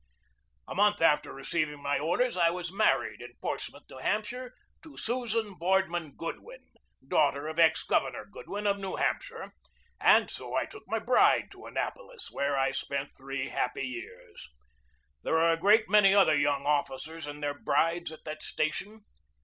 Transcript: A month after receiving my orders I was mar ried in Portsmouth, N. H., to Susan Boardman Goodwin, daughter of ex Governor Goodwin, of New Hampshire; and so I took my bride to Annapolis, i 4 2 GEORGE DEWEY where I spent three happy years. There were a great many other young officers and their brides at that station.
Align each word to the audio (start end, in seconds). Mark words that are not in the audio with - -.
A 0.67 0.73
month 0.73 0.99
after 0.99 1.31
receiving 1.31 1.79
my 1.79 1.99
orders 1.99 2.35
I 2.35 2.49
was 2.49 2.71
mar 2.71 3.01
ried 3.01 3.21
in 3.21 3.35
Portsmouth, 3.39 3.83
N. 3.91 4.21
H., 4.25 4.29
to 4.81 4.97
Susan 4.97 5.53
Boardman 5.53 6.15
Goodwin, 6.15 6.71
daughter 7.07 7.47
of 7.47 7.59
ex 7.59 7.83
Governor 7.83 8.25
Goodwin, 8.25 8.65
of 8.65 8.79
New 8.79 8.95
Hampshire; 8.95 9.51
and 9.99 10.31
so 10.31 10.55
I 10.55 10.65
took 10.65 10.85
my 10.87 10.97
bride 10.97 11.51
to 11.51 11.67
Annapolis, 11.67 12.29
i 12.31 12.31
4 12.31 12.31
2 12.31 12.31
GEORGE 12.31 12.31
DEWEY 12.31 12.37
where 12.51 12.57
I 12.57 12.71
spent 12.71 13.11
three 13.15 13.49
happy 13.49 13.83
years. 13.87 14.49
There 15.21 15.33
were 15.35 15.51
a 15.51 15.55
great 15.55 15.87
many 15.87 16.15
other 16.15 16.35
young 16.35 16.65
officers 16.65 17.27
and 17.27 17.43
their 17.43 17.59
brides 17.59 18.11
at 18.11 18.23
that 18.23 18.41
station. 18.41 19.01